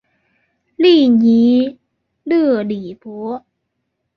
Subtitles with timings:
[0.77, 1.77] 利尼
[2.23, 3.45] 勒里博。